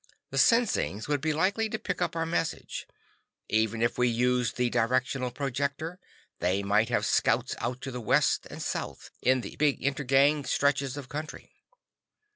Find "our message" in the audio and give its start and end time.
2.15-2.87